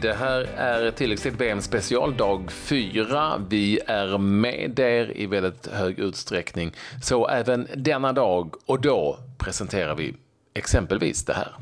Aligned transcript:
Det 0.00 0.12
här 0.12 0.40
är 0.56 0.90
tilläggstid 0.90 1.36
VM 1.38 1.60
special 1.60 2.16
dag 2.16 2.52
4. 2.52 3.38
Vi 3.48 3.80
är 3.86 4.18
med 4.18 4.78
er 4.78 5.12
i 5.16 5.26
väldigt 5.26 5.66
hög 5.66 5.98
utsträckning. 5.98 6.72
Så 7.02 7.28
även 7.28 7.68
denna 7.74 8.12
dag 8.12 8.54
och 8.66 8.80
då 8.80 9.18
presenterar 9.38 9.94
vi 9.94 10.14
exempelvis 10.54 11.24
det 11.24 11.32
här. 11.32 11.54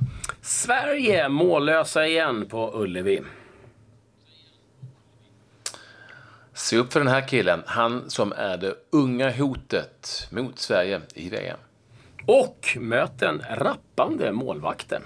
Sverige 0.42 1.28
mållösa 1.28 2.06
igen 2.06 2.46
på 2.48 2.72
Ullevi. 2.74 3.22
Se 6.52 6.76
upp 6.76 6.92
för 6.92 7.00
den 7.00 7.08
här 7.08 7.28
killen, 7.28 7.62
han 7.66 8.10
som 8.10 8.32
är 8.36 8.56
det 8.56 8.74
unga 8.90 9.30
hotet 9.30 10.28
mot 10.30 10.58
Sverige 10.58 11.00
i 11.14 11.28
VM. 11.28 11.58
Och 12.26 12.76
möt 12.80 13.18
den 13.18 13.42
rappande 13.50 14.32
målvakten. 14.32 15.02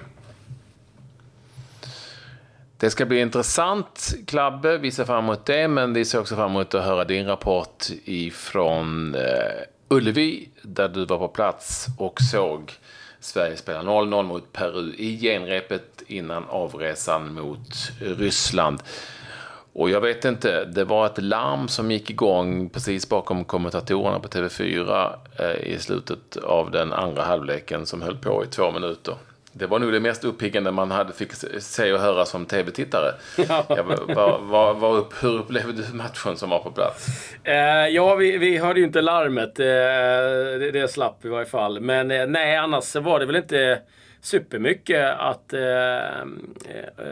Det 2.82 2.90
ska 2.90 3.06
bli 3.06 3.20
intressant, 3.20 4.14
Klabbe. 4.26 4.78
Vi 4.78 4.90
ser 4.90 5.04
fram 5.04 5.24
emot 5.24 5.46
det, 5.46 5.68
men 5.68 5.92
vi 5.92 6.04
ser 6.04 6.20
också 6.20 6.36
fram 6.36 6.50
emot 6.50 6.74
att 6.74 6.84
höra 6.84 7.04
din 7.04 7.26
rapport 7.26 7.84
ifrån 8.04 9.14
eh, 9.14 9.62
Ullevi, 9.88 10.48
där 10.62 10.88
du 10.88 11.04
var 11.04 11.18
på 11.18 11.28
plats 11.28 11.86
och 11.98 12.20
såg 12.20 12.72
Sverige 13.20 13.56
spela 13.56 13.82
0-0 13.82 14.22
mot 14.22 14.52
Peru 14.52 14.94
i 14.98 15.18
genrepet 15.20 16.02
innan 16.06 16.44
avresan 16.48 17.34
mot 17.34 17.92
Ryssland. 18.00 18.82
Och 19.72 19.90
jag 19.90 20.00
vet 20.00 20.24
inte, 20.24 20.64
det 20.64 20.84
var 20.84 21.06
ett 21.06 21.22
larm 21.22 21.68
som 21.68 21.90
gick 21.90 22.10
igång 22.10 22.70
precis 22.70 23.08
bakom 23.08 23.44
kommentatorerna 23.44 24.18
på 24.18 24.28
TV4 24.28 25.12
eh, 25.38 25.72
i 25.72 25.78
slutet 25.78 26.36
av 26.36 26.70
den 26.70 26.92
andra 26.92 27.22
halvleken 27.22 27.86
som 27.86 28.02
höll 28.02 28.16
på 28.16 28.44
i 28.44 28.46
två 28.46 28.70
minuter. 28.70 29.16
Det 29.52 29.66
var 29.66 29.78
nog 29.78 29.92
det 29.92 30.00
mest 30.00 30.24
uppiggande 30.24 30.70
man 30.70 30.90
hade 30.90 31.12
fick 31.12 31.32
se 31.60 31.92
och 31.92 32.00
höra 32.00 32.24
som 32.24 32.46
tv-tittare. 32.46 33.14
Ja. 33.36 33.64
var, 33.68 34.38
var, 34.38 34.74
var 34.74 34.96
upp, 34.96 35.24
hur 35.24 35.38
upplevde 35.38 35.82
du 35.82 35.94
matchen 35.94 36.36
som 36.36 36.50
var 36.50 36.58
på 36.58 36.70
plats? 36.70 37.08
Eh, 37.44 37.54
ja, 37.88 38.14
vi, 38.14 38.38
vi 38.38 38.58
hörde 38.58 38.80
ju 38.80 38.86
inte 38.86 39.00
larmet. 39.00 39.58
Eh, 39.58 39.64
det, 40.58 40.70
det 40.70 40.88
slapp 40.88 41.18
vi 41.22 41.28
i 41.28 41.32
varje 41.32 41.46
fall. 41.46 41.80
Men 41.80 42.10
eh, 42.10 42.26
nej, 42.26 42.56
annars 42.56 42.94
var 42.94 43.20
det 43.20 43.26
väl 43.26 43.36
inte 43.36 43.78
supermycket 44.22 45.16
att 45.18 45.52
eh, 45.52 45.60
eh, 45.60 46.22
eh, 46.98 47.06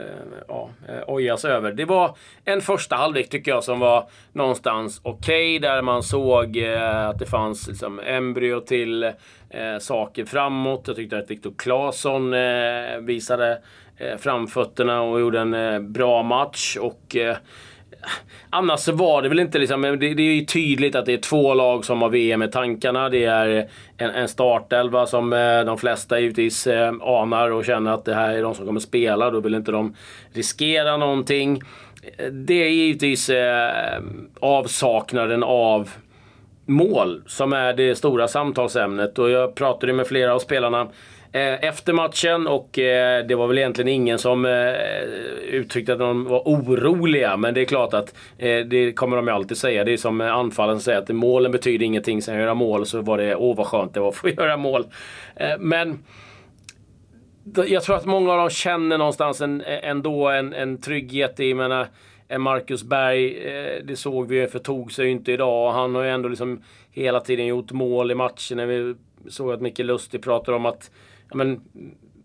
ja, 0.49 0.71
eh, 0.89 1.03
ojas 1.07 1.45
över. 1.45 1.73
Det 1.73 1.85
var 1.85 2.17
en 2.45 2.61
första 2.61 2.97
halvlek 2.97 3.29
tycker 3.29 3.51
jag 3.51 3.65
som 3.65 3.81
var 3.81 4.09
någonstans 4.33 5.01
okej. 5.03 5.57
Okay, 5.57 5.59
där 5.59 5.83
man 5.83 6.03
såg 6.03 6.57
eh, 6.57 7.07
att 7.09 7.19
det 7.19 7.27
fanns 7.27 7.69
liksom, 7.69 8.01
embryo 8.01 8.61
till 8.61 9.03
eh, 9.03 9.79
saker 9.81 10.25
framåt. 10.25 10.85
Jag 10.87 10.97
tyckte 10.97 11.19
att 11.19 11.31
Viktor 11.31 11.53
Claesson 11.59 12.35
eh, 12.35 12.99
visade 13.01 13.63
eh, 13.97 14.17
framfötterna 14.17 15.03
och 15.03 15.21
gjorde 15.21 15.41
en 15.41 15.55
eh, 15.55 15.81
bra 15.81 16.23
match. 16.23 16.77
Och 16.81 17.17
annars 18.51 18.81
så 18.81 18.93
var 18.93 19.23
det 19.23 19.29
väl 19.29 19.39
inte 19.39 19.59
liksom, 19.59 19.83
det, 19.83 19.97
det 19.97 20.23
är 20.23 20.35
ju 20.35 20.45
tydligt 20.45 20.95
att 20.95 21.07
det 21.07 21.13
är 21.13 21.19
två 21.19 21.55
lag 21.55 21.85
som 21.85 22.03
har 22.03 22.09
VM 22.09 22.43
i 22.43 22.49
tankarna. 22.49 23.09
Det 23.09 23.25
är 23.25 23.69
en, 23.97 24.11
en 24.11 24.29
startelva 24.29 25.07
som 25.07 25.33
eh, 25.33 25.65
de 25.65 25.79
flesta 25.79 26.21
givetvis 26.21 26.67
eh, 26.67 26.93
anar 27.01 27.51
och 27.51 27.65
känner 27.65 27.91
att 27.91 28.05
det 28.05 28.15
här 28.15 28.35
är 28.35 28.43
de 28.43 28.55
som 28.55 28.67
kommer 28.67 28.81
spela. 28.81 29.31
Då 29.31 29.41
vill 29.41 29.55
inte 29.55 29.73
de 29.73 29.95
riskera 30.33 30.97
någonting. 30.97 31.63
Det 32.33 32.63
är 32.65 32.69
givetvis 32.69 33.31
eh, 33.31 34.03
avsaknaden 34.41 35.43
av 35.43 35.91
mål 36.67 37.23
som 37.27 37.53
är 37.53 37.73
det 37.73 37.95
stora 37.95 38.29
samtalsämnet. 38.29 39.19
Och 39.19 39.31
jag 39.31 39.55
pratade 39.55 39.93
med 39.93 40.07
flera 40.07 40.35
av 40.35 40.39
spelarna 40.39 40.89
Eh, 41.33 41.65
efter 41.65 41.93
matchen 41.93 42.47
och 42.47 42.79
eh, 42.79 43.27
det 43.27 43.35
var 43.35 43.47
väl 43.47 43.59
egentligen 43.59 43.89
ingen 43.89 44.19
som 44.19 44.45
eh, 44.45 44.73
uttryckte 45.51 45.93
att 45.93 45.99
de 45.99 46.25
var 46.25 46.41
oroliga. 46.41 47.37
Men 47.37 47.55
det 47.55 47.61
är 47.61 47.65
klart 47.65 47.95
att 47.95 48.15
det 48.67 48.93
kommer 48.93 49.17
de 49.17 49.27
ju 49.27 49.33
alltid 49.33 49.57
säga. 49.57 49.85
Det 49.85 49.93
är 49.93 49.97
som 49.97 50.21
anfallen 50.21 50.81
säger 50.81 50.99
att 50.99 51.09
målen 51.09 51.53
betyder 51.53 51.87
ingenting. 51.87 52.23
Sen 52.23 52.39
göra 52.39 52.55
mål 52.55 52.87
så 52.87 53.01
var 53.01 53.19
det, 53.19 53.37
åh 53.37 53.57
vad 53.57 53.67
skönt 53.67 53.95
det 53.95 54.01
var 54.01 54.09
att 54.09 54.17
få 54.17 54.29
göra 54.39 54.57
mål. 54.57 54.85
Men 55.59 56.05
jag 57.67 57.83
tror 57.83 57.97
att 57.97 58.05
många 58.05 58.33
av 58.33 58.39
dem 58.39 58.51
känner 58.51 58.99
någonstans 58.99 59.41
en, 59.41 59.63
ändå 59.67 60.29
en, 60.29 60.53
en 60.53 60.81
trygghet 60.81 61.41
i, 61.41 61.55
menar, 61.55 61.87
Marcus 62.39 62.83
Berg, 62.83 63.31
det 63.85 63.97
såg 63.97 64.29
vi, 64.29 64.37
ju, 64.37 64.49
förtog 64.49 64.93
sig 64.93 65.05
ju 65.05 65.11
inte 65.11 65.33
idag. 65.33 65.73
Han 65.73 65.95
har 65.95 66.03
ju 66.03 66.11
ändå 66.11 66.29
liksom 66.29 66.63
hela 66.91 67.21
tiden 67.21 67.47
gjort 67.47 67.73
mål 67.73 68.11
i 68.11 68.15
matchen. 68.15 68.69
Vi 68.69 68.95
såg 69.29 69.53
att 69.53 69.61
Micke 69.61 69.79
Lustig 69.79 70.23
pratade 70.23 70.57
om 70.57 70.67
att 70.67 70.91
ja, 71.31 71.37
men, 71.37 71.61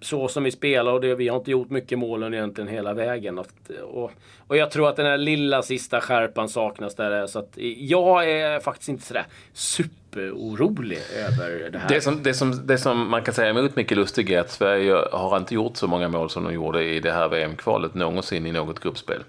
så 0.01 0.27
som 0.27 0.43
vi 0.43 0.51
spelar 0.51 0.91
och 0.91 1.01
det, 1.01 1.15
vi 1.15 1.27
har 1.27 1.37
inte 1.37 1.51
gjort 1.51 1.69
mycket 1.69 1.99
mål 1.99 2.33
egentligen 2.33 2.67
hela 2.67 2.93
vägen. 2.93 3.39
Och, 3.39 3.47
och, 3.83 4.11
och 4.47 4.57
jag 4.57 4.71
tror 4.71 4.89
att 4.89 4.95
den 4.95 5.05
här 5.05 5.17
lilla 5.17 5.61
sista 5.61 6.01
skärpan 6.01 6.49
saknas 6.49 6.95
där. 6.95 7.27
Så 7.27 7.39
att 7.39 7.53
jag 7.77 8.29
är 8.31 8.59
faktiskt 8.59 8.89
inte 8.89 9.03
sådär 9.03 9.25
super 9.53 10.04
superorolig 10.15 10.99
över 11.15 11.69
det 11.69 11.79
här. 11.79 11.89
Det 11.89 12.01
som, 12.01 12.23
det 12.23 12.33
som, 12.33 12.67
det 12.67 12.77
som 12.77 13.09
man 13.09 13.23
kan 13.23 13.33
säga 13.33 13.49
emot 13.49 13.75
Micke 13.75 13.91
Lustig 13.91 14.31
är 14.31 14.39
att 14.39 14.51
Sverige 14.51 14.93
har 15.11 15.37
inte 15.37 15.55
gjort 15.55 15.77
så 15.77 15.87
många 15.87 16.07
mål 16.07 16.29
som 16.29 16.43
de 16.43 16.53
gjorde 16.53 16.83
i 16.83 16.99
det 16.99 17.11
här 17.11 17.29
VM-kvalet 17.29 17.93
någonsin 17.93 18.45
i 18.45 18.51
något 18.51 18.79
gruppspel. 18.79 19.23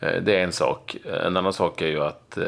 Eh, 0.00 0.22
det 0.22 0.36
är 0.36 0.44
en 0.44 0.52
sak. 0.52 0.96
En 1.24 1.36
annan 1.36 1.52
sak 1.52 1.82
är 1.82 1.86
ju 1.86 2.02
att 2.02 2.38
eh, 2.38 2.44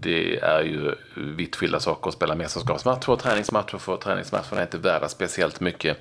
det 0.00 0.38
är 0.38 0.62
ju 0.62 0.94
vitt 1.14 1.56
skilda 1.56 1.80
saker 1.80 2.08
att 2.08 2.14
spela 2.14 2.34
mästerskapsmatcher 2.34 3.10
och 3.10 3.18
träningsmatcher. 3.18 3.78
För 3.78 3.96
träningsmatcherna 3.96 4.58
är 4.58 4.62
inte 4.62 4.78
värda 4.78 5.08
speciellt 5.08 5.60
mycket 5.60 5.96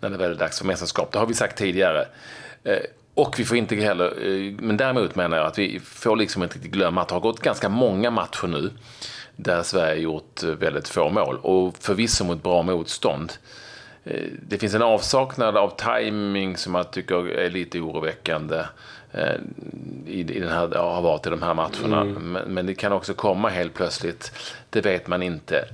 när 0.00 0.10
det 0.10 0.16
väl 0.16 0.30
är 0.30 0.34
dags 0.34 0.58
för 0.58 0.66
mästerskap. 0.66 1.12
Det 1.12 1.18
har 1.18 1.26
vi 1.26 1.34
sagt 1.34 1.58
tidigare. 1.58 2.06
Eh, 2.64 2.76
och 3.14 3.34
vi 3.38 3.44
får 3.44 3.56
inte 3.56 3.76
heller, 3.76 4.12
men 4.62 4.76
däremot 4.76 5.14
menar 5.14 5.36
jag 5.36 5.46
att 5.46 5.58
vi 5.58 5.80
får 5.80 6.16
liksom 6.16 6.42
inte 6.42 6.54
riktigt 6.54 6.72
glömma 6.72 7.02
att 7.02 7.08
det 7.08 7.14
har 7.14 7.20
gått 7.20 7.40
ganska 7.40 7.68
många 7.68 8.10
matcher 8.10 8.46
nu 8.46 8.70
där 9.42 9.62
Sverige 9.62 10.02
gjort 10.02 10.42
väldigt 10.42 10.88
få 10.88 11.08
mål 11.08 11.38
och 11.42 11.76
förvisso 11.78 12.24
mot 12.24 12.42
bra 12.42 12.62
motstånd. 12.62 13.32
Det 14.48 14.58
finns 14.58 14.74
en 14.74 14.82
avsaknad 14.82 15.56
av 15.56 15.76
timing 15.76 16.56
som 16.56 16.74
jag 16.74 16.90
tycker 16.90 17.28
är 17.28 17.50
lite 17.50 17.80
oroväckande. 17.80 18.64
Eh, 19.12 19.34
i, 20.06 20.22
den 20.22 20.48
här, 20.48 20.68
har 20.68 21.02
varit 21.02 21.26
i 21.26 21.30
de 21.30 21.42
här 21.42 21.54
matcherna. 21.54 22.00
Mm. 22.00 22.32
Men, 22.32 22.66
det 22.66 22.74
kan 22.74 22.92
också 22.92 23.14
komma 23.14 23.48
helt 23.48 23.74
plötsligt. 23.74 24.32
Det 24.70 24.80
vet 24.80 25.06
man 25.06 25.22
inte. 25.22 25.64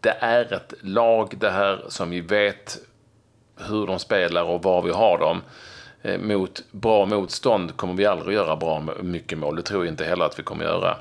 Det 0.00 0.16
är 0.20 0.52
ett 0.52 0.74
lag 0.80 1.34
det 1.38 1.50
här 1.50 1.84
som 1.88 2.10
vi 2.10 2.20
vet 2.20 2.78
hur 3.56 3.86
de 3.86 3.98
spelar 3.98 4.42
och 4.42 4.62
var 4.62 4.82
vi 4.82 4.90
har 4.90 5.18
dem. 5.18 5.42
Eh, 6.02 6.20
mot 6.20 6.62
bra 6.70 7.06
motstånd 7.06 7.76
kommer 7.76 7.94
vi 7.94 8.06
aldrig 8.06 8.34
göra 8.34 8.56
bra 8.56 8.84
mycket 9.02 9.38
mål. 9.38 9.56
Det 9.56 9.62
tror 9.62 9.84
jag 9.84 9.92
inte 9.92 10.04
heller 10.04 10.24
att 10.24 10.38
vi 10.38 10.42
kommer 10.42 10.64
göra. 10.64 10.96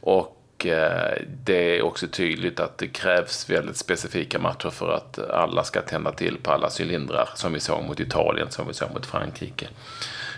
Och 0.00 0.35
eh, 0.64 1.22
det 1.44 1.78
är 1.78 1.82
också 1.82 2.06
tydligt 2.06 2.60
att 2.60 2.78
det 2.78 2.88
krävs 2.88 3.50
väldigt 3.50 3.76
specifika 3.76 4.38
matcher 4.38 4.70
för 4.70 4.92
att 4.92 5.30
alla 5.30 5.64
ska 5.64 5.80
tända 5.82 6.12
till 6.12 6.36
på 6.42 6.52
alla 6.52 6.70
cylindrar. 6.80 7.28
Som 7.34 7.52
vi 7.52 7.60
såg 7.60 7.84
mot 7.84 8.00
Italien, 8.00 8.50
som 8.50 8.66
vi 8.66 8.74
såg 8.74 8.90
mot 8.94 9.06
Frankrike. 9.06 9.68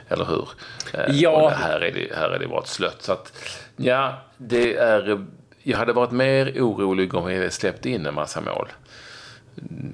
Eller 0.08 0.24
hur? 0.24 0.48
Eh, 0.94 1.14
ja. 1.16 1.48
här 1.48 1.80
är 1.80 1.92
det, 1.92 2.16
här 2.16 2.30
är 2.30 2.38
det 2.38 2.48
bara 2.48 2.60
ett 2.60 2.66
slött. 2.66 3.02
Så 3.02 3.12
att, 3.12 3.32
ja, 3.76 4.18
det 4.36 4.76
är... 4.76 5.26
Jag 5.62 5.78
hade 5.78 5.92
varit 5.92 6.10
mer 6.10 6.52
orolig 6.60 7.14
om 7.14 7.26
vi 7.26 7.50
släppte 7.50 7.90
in 7.90 8.06
en 8.06 8.14
massa 8.14 8.40
mål. 8.40 8.68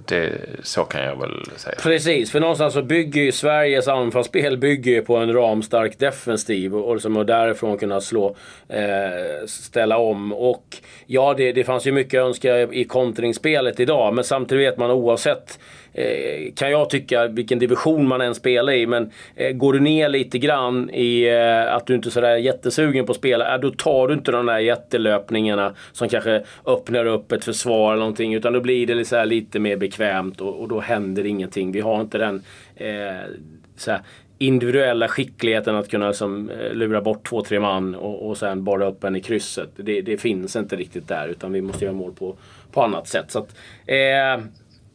Det, 0.07 0.33
så 0.63 0.85
kan 0.85 1.05
jag 1.05 1.21
väl 1.21 1.43
säga. 1.57 1.75
Precis, 1.83 2.31
för 2.31 2.41
någonstans 2.41 2.75
så 2.75 2.83
bygger 2.83 3.23
ju 3.23 3.33
Sveriges 3.33 3.89
anfallsspel 3.89 4.59
bygger 4.59 5.03
på 5.03 5.17
en 5.17 5.33
ramstark 5.33 5.99
defensiv 5.99 6.77
och, 6.77 6.95
liksom, 6.95 7.17
och 7.17 7.27
därifrån 7.27 7.79
kunna 7.79 8.01
slå, 8.01 8.37
eh, 8.69 9.47
ställa 9.47 9.99
om. 9.99 10.33
Och 10.33 10.77
ja, 11.07 11.35
det, 11.37 11.53
det 11.53 11.65
fanns 11.65 11.87
ju 11.87 11.93
mycket 11.93 12.21
att 12.21 12.27
önska 12.27 12.63
i 12.63 12.85
kontringsspelet 12.85 13.81
idag, 13.81 14.15
men 14.15 14.25
samtidigt 14.25 14.73
vet 14.73 14.79
man 14.79 14.91
oavsett 14.91 15.59
Eh, 15.95 16.53
kan 16.57 16.71
jag 16.71 16.91
tycka, 16.91 17.27
vilken 17.27 17.59
division 17.59 18.09
man 18.09 18.21
än 18.21 18.35
spelar 18.35 18.73
i. 18.73 18.87
Men 18.87 19.11
eh, 19.37 19.53
går 19.53 19.73
du 19.73 19.81
ner 19.81 20.09
lite 20.09 20.39
grann 20.39 20.91
i 20.91 21.29
eh, 21.29 21.75
att 21.75 21.87
du 21.87 21.95
inte 21.95 22.09
är 22.09 22.11
sådär 22.11 22.37
jättesugen 22.37 23.07
på 23.07 23.13
att 23.13 23.19
spela, 23.19 23.55
eh, 23.55 23.61
då 23.61 23.71
tar 23.71 24.09
du 24.09 24.15
inte 24.15 24.33
de 24.33 24.47
där 24.47 24.59
jättelöpningarna 24.59 25.75
som 25.93 26.09
kanske 26.09 26.43
öppnar 26.67 27.07
upp 27.07 27.33
ett 27.33 27.45
försvar 27.45 27.93
eller 27.93 28.01
någonting. 28.01 28.35
Utan 28.35 28.53
då 28.53 28.61
blir 28.61 28.87
det 28.87 29.05
så 29.05 29.25
lite 29.25 29.59
mer 29.59 29.77
bekvämt 29.77 30.41
och, 30.41 30.61
och, 30.61 30.69
då 30.69 30.81
händer 30.81 31.27
ingenting. 31.27 31.73
Vi 31.73 31.81
har 31.81 32.01
inte 32.01 32.19
den 32.19 32.43
eh, 32.77 33.97
individuella 34.39 35.09
skickligheten 35.09 35.77
att 35.77 35.89
kunna 35.91 36.09
liksom, 36.09 36.51
lura 36.73 37.01
bort 37.01 37.29
två, 37.29 37.43
tre 37.43 37.61
man 37.61 37.95
och, 37.95 38.29
och 38.29 38.39
sen 38.39 38.65
bara 38.65 38.87
upp 38.87 39.05
en 39.05 39.17
i 39.17 39.21
krysset. 39.21 39.71
Det, 39.77 40.01
det, 40.01 40.17
finns 40.17 40.57
inte 40.57 40.77
riktigt 40.77 41.09
där 41.09 41.29
utan 41.29 41.53
vi 41.53 41.61
måste 41.61 41.85
göra 41.85 41.95
mål 41.95 42.13
på, 42.13 42.37
på 42.73 42.83
annat 42.83 43.09
sätt. 43.09 43.31
Så 43.31 43.39
att, 43.39 43.57
eh, 43.87 44.45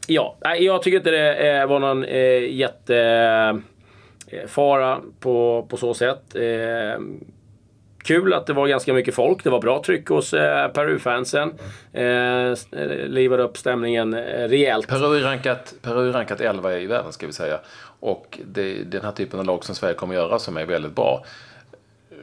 ja, 0.10 0.38
jag 0.60 0.82
tycker 0.82 0.98
inte 0.98 1.12
det 1.12 1.50
eh, 1.50 1.68
var 1.68 1.80
någon 1.80 2.04
eh, 2.04 2.54
jättefara 2.56 3.62
eh, 4.92 5.00
på, 5.20 5.68
på 5.70 5.78
så 5.78 5.94
sätt. 5.94 6.36
Eh, 6.36 7.02
kul 8.04 8.34
att 8.34 8.48
det 8.48 8.54
var 8.54 8.68
ganska 8.68 8.94
mycket 8.94 9.16
folk. 9.16 9.44
Det 9.44 9.50
var 9.50 9.62
bra 9.62 9.84
tryck 9.84 10.08
hos 10.08 10.34
eh, 10.34 10.72
Peru-fansen. 10.72 11.54
Eh, 11.94 12.04
eh 12.04 12.56
livade 13.08 13.44
upp 13.44 13.58
stämningen 13.58 14.14
eh, 14.14 14.48
rejält. 14.48 14.88
Peru 14.88 15.18
är 15.18 15.22
rankat, 15.22 15.74
Peru 15.82 16.10
är 16.10 16.14
rankat 16.14 16.42
11 16.42 16.78
i 16.78 16.88
världen 16.88 17.12
ska 17.12 17.28
vi 17.28 17.34
säga. 17.34 17.60
Och 18.00 18.40
det 18.46 18.62
är 18.62 18.84
den 18.84 19.02
här 19.02 19.12
typen 19.12 19.40
av 19.40 19.46
lag 19.46 19.66
som 19.66 19.76
Sverige 19.76 19.94
kommer 19.94 20.16
att 20.16 20.22
göra 20.22 20.40
som 20.40 20.58
är 20.58 20.66
väldigt 20.66 20.96
bra. 20.96 21.26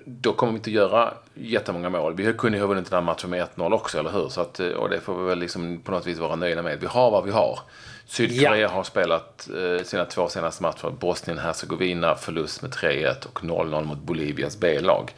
Då 0.09 0.33
kommer 0.33 0.53
vi 0.53 0.57
inte 0.57 0.71
göra 0.71 1.15
jättemånga 1.35 1.91
mål. 1.91 2.15
Vi 2.15 2.33
kunde 2.33 2.59
ju 2.59 2.63
ha 2.63 2.69
vunnit 2.69 2.91
den 2.91 2.97
här 2.97 3.05
matchen 3.05 3.31
med 3.31 3.49
1-0 3.57 3.73
också, 3.73 3.99
eller 3.99 4.11
hur? 4.11 4.29
Så 4.29 4.41
att, 4.41 4.61
och 4.61 4.91
det 4.91 5.01
får 5.01 5.19
vi 5.19 5.29
väl 5.29 5.39
liksom 5.39 5.81
på 5.85 5.93
något 5.93 6.07
vis 6.07 6.19
vara 6.19 6.37
nöjda 6.37 6.63
med. 6.63 6.81
Vi 6.81 6.87
har 6.87 7.11
vad 7.11 7.25
vi 7.25 7.31
har. 7.31 7.59
Sydkorea 8.07 8.57
ja. 8.57 8.69
har 8.69 8.83
spelat 8.83 9.49
eh, 9.49 9.85
sina 9.85 10.05
två 10.05 10.29
senaste 10.29 10.63
matcher. 10.63 10.91
Bosnien-Hercegovina 11.01 12.15
förlust 12.15 12.63
med 12.63 12.71
3-1 12.71 13.27
och 13.27 13.41
0-0 13.41 13.85
mot 13.85 13.99
Bolivias 13.99 14.61
B-lag. 14.61 15.15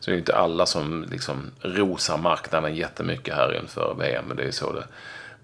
Så 0.00 0.10
det 0.10 0.16
är 0.16 0.18
inte 0.18 0.36
alla 0.36 0.66
som 0.66 1.06
liksom 1.10 1.50
rosar 1.60 2.18
marknaden 2.18 2.74
jättemycket 2.74 3.34
här 3.34 3.60
inför 3.60 3.94
VM, 3.98 4.24
men 4.28 4.36
det 4.36 4.44
är 4.44 4.50
så 4.50 4.72
det 4.72 4.84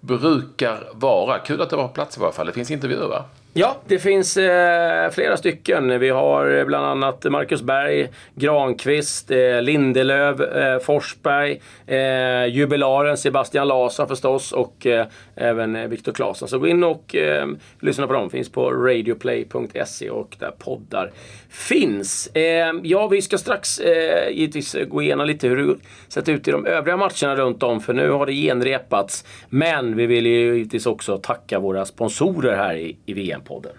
brukar 0.00 0.88
vara. 0.92 1.38
Kul 1.38 1.62
att 1.62 1.70
det 1.70 1.76
var 1.76 1.88
på 1.88 1.94
plats 1.94 2.16
i 2.16 2.20
varje 2.20 2.32
fall. 2.32 2.46
Det 2.46 2.52
finns 2.52 2.70
intervjuer 2.70 3.08
va? 3.08 3.24
Ja, 3.60 3.76
det 3.86 3.98
finns 3.98 4.36
eh, 4.36 5.10
flera 5.10 5.36
stycken. 5.36 6.00
Vi 6.00 6.10
har 6.10 6.58
eh, 6.58 6.64
bland 6.64 6.86
annat 6.86 7.24
Marcus 7.24 7.62
Berg, 7.62 8.08
Granqvist, 8.34 9.30
eh, 9.30 9.62
Lindelöv, 9.62 10.42
eh, 10.42 10.78
Forsberg, 10.78 11.60
eh, 11.86 12.46
jubilaren 12.46 13.16
Sebastian 13.16 13.68
Larsson 13.68 14.08
förstås 14.08 14.52
och 14.52 14.86
eh, 14.86 15.06
även 15.34 15.76
eh, 15.76 15.88
Viktor 15.88 16.12
Claesson. 16.12 16.48
Så 16.48 16.58
gå 16.58 16.66
in 16.66 16.84
och 16.84 17.16
eh, 17.16 17.46
lyssna 17.80 18.06
på 18.06 18.12
dem. 18.12 18.30
Finns 18.30 18.52
på 18.52 18.70
radioplay.se 18.70 20.10
och 20.10 20.36
där 20.38 20.50
poddar 20.58 21.12
finns. 21.50 22.26
Eh, 22.26 22.72
ja, 22.82 23.06
vi 23.08 23.22
ska 23.22 23.38
strax 23.38 23.78
eh, 23.78 24.30
givetvis 24.30 24.76
gå 24.88 25.02
igenom 25.02 25.26
lite 25.26 25.48
hur 25.48 25.56
det 25.56 25.76
sett 26.08 26.28
ut 26.28 26.48
i 26.48 26.50
de 26.50 26.66
övriga 26.66 26.96
matcherna 26.96 27.36
runt 27.36 27.62
om. 27.62 27.80
För 27.80 27.92
nu 27.92 28.10
har 28.10 28.26
det 28.26 28.32
genrepats. 28.32 29.24
Men 29.48 29.96
vi 29.96 30.06
vill 30.06 30.26
ju 30.26 30.56
givetvis 30.56 30.86
också 30.86 31.18
tacka 31.18 31.58
våra 31.58 31.84
sponsorer 31.84 32.56
här 32.56 32.74
i, 32.74 32.96
i 33.06 33.12
VM-podden. 33.48 33.72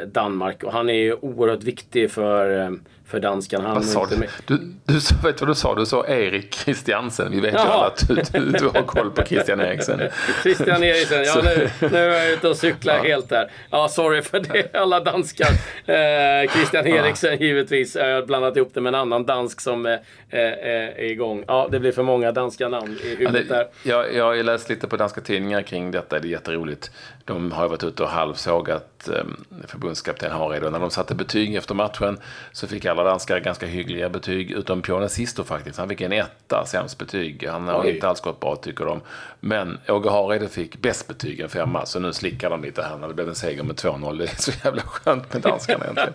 Danmark. 0.05 0.63
Och 0.63 0.71
han 0.71 0.89
är 0.89 0.93
ju 0.93 1.13
oerhört 1.13 1.63
viktig 1.63 2.11
för 2.11 2.71
för 3.13 3.19
danskan. 3.19 3.65
Han 3.65 3.73
vad 3.73 3.85
sa 3.85 4.05
du? 4.05 4.27
Du? 4.45 4.59
Vet 5.23 5.41
vad 5.41 5.49
du 5.49 5.55
sa? 5.55 5.75
Du 5.75 5.85
sa 5.85 6.07
Erik 6.07 6.53
Christiansen. 6.53 7.31
Vi 7.31 7.39
vet 7.39 7.53
Jaha. 7.53 7.65
ju 7.65 7.71
alla 7.71 7.87
att 7.87 8.07
du, 8.07 8.15
du, 8.15 8.51
du, 8.51 8.65
har 8.65 8.81
koll 8.81 9.11
på 9.11 9.25
Christian 9.25 9.61
Eriksen. 9.61 10.01
Christian 10.43 10.83
Eriksen, 10.83 11.23
ja 11.23 11.41
nu, 11.43 11.69
nu 11.91 11.97
är 11.97 12.23
jag 12.23 12.31
ute 12.31 12.47
och 12.47 12.57
cyklar 12.57 12.95
ja. 12.95 13.03
helt 13.03 13.29
där. 13.29 13.51
Ja, 13.69 13.87
sorry 13.87 14.21
för 14.21 14.39
det, 14.39 14.75
alla 14.81 14.99
danskar. 14.99 15.47
Eh, 15.85 16.51
Christian 16.53 16.87
Eriksen 16.87 17.31
ja. 17.31 17.45
givetvis. 17.45 17.95
Jag 17.95 18.15
har 18.15 18.25
blandat 18.25 18.57
ihop 18.57 18.69
det 18.73 18.81
med 18.81 18.93
en 18.93 18.99
annan 18.99 19.25
dansk 19.25 19.61
som 19.61 19.85
eh, 19.85 19.99
är 20.29 21.01
igång. 21.01 21.43
Ja, 21.47 21.67
det 21.71 21.79
blir 21.79 21.91
för 21.91 22.03
många 22.03 22.31
danska 22.31 22.69
namn 22.69 22.97
i 23.03 23.15
huvudet 23.15 23.49
där. 23.49 23.67
Jag, 23.83 24.15
jag 24.15 24.23
har 24.23 24.43
läst 24.43 24.69
lite 24.69 24.87
på 24.87 24.97
danska 24.97 25.21
tidningar 25.21 25.61
kring 25.61 25.91
detta. 25.91 26.19
Det 26.19 26.27
är 26.27 26.29
jätteroligt. 26.29 26.91
De 27.25 27.51
har 27.51 27.67
varit 27.67 27.83
ute 27.83 28.03
och 28.03 28.09
halvsågat 28.09 29.07
eh, 29.07 29.23
förbundskapten 29.67 30.31
Hareide. 30.31 30.69
När 30.69 30.79
de 30.79 30.89
satte 30.89 31.15
betyg 31.15 31.55
efter 31.55 31.75
matchen 31.75 32.17
så 32.51 32.67
fick 32.67 32.85
alla 32.85 33.02
danskar 33.05 33.39
ganska 33.39 33.65
hyggliga 33.65 34.09
betyg. 34.09 34.51
Utom 34.51 34.81
Pione 34.81 35.09
Sisto 35.09 35.43
faktiskt. 35.43 35.77
Han 35.79 35.89
fick 35.89 36.01
en 36.01 36.13
etta, 36.13 36.65
sämst 36.65 36.97
betyg. 36.97 37.47
Han 37.47 37.67
har 37.67 37.81
Oj. 37.81 37.89
inte 37.89 38.07
alls 38.07 38.21
gått 38.21 38.39
bra 38.39 38.55
tycker 38.55 38.85
de. 38.85 39.01
Men 39.39 39.79
Åge 39.87 40.09
Hareide 40.09 40.49
fick 40.49 40.81
bäst 40.81 41.07
betyg, 41.07 41.39
en 41.39 41.49
femma. 41.49 41.85
Så 41.85 41.99
nu 41.99 42.13
slickar 42.13 42.49
de 42.49 42.61
lite 42.61 42.83
här 42.83 42.97
när 42.97 43.07
det 43.07 43.13
blev 43.13 43.29
en 43.29 43.35
seger 43.35 43.63
med 43.63 43.75
2-0. 43.75 44.17
Det 44.17 44.23
är 44.23 44.35
så 44.35 44.51
jävla 44.63 44.81
skönt 44.81 45.33
med 45.33 45.41
danskarna 45.41 45.83
egentligen. 45.83 46.13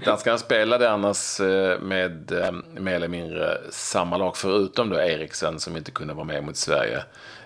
Danskarna 0.04 0.38
spelade 0.38 0.90
annars 0.90 1.40
eh, 1.40 1.80
med 1.80 2.32
eh, 2.32 2.52
mer 2.76 2.94
eller 2.94 3.08
mindre 3.08 3.58
samma 3.70 4.16
lag. 4.16 4.36
Förutom 4.36 4.88
då 4.88 4.96
Eriksen 4.96 5.60
som 5.60 5.76
inte 5.76 5.90
kunde 5.90 6.14
vara 6.14 6.24
med 6.24 6.44
mot 6.44 6.56
Sverige. 6.56 7.02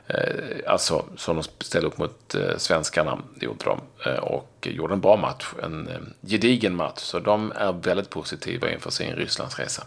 Eh, 0.07 0.73
alltså 0.73 1.05
som 1.17 1.37
de 1.37 1.65
ställde 1.65 1.89
upp 1.89 1.99
mot 1.99 2.35
eh, 2.35 2.57
svenskarna, 2.57 3.19
det 3.35 3.47
gjorde 3.47 3.65
de. 3.65 3.81
Eh, 4.11 4.19
och 4.19 4.69
gjorde 4.71 4.95
en 4.95 5.01
bra 5.01 5.17
match, 5.17 5.47
en 5.63 5.89
eh, 5.89 5.95
gedigen 6.31 6.77
match. 6.77 6.99
Så 6.99 7.19
de 7.19 7.53
är 7.57 7.73
väldigt 7.73 8.11
positiva 8.11 8.71
inför 8.71 8.91
sin 8.91 9.17
Rysslandsresa. 9.17 9.83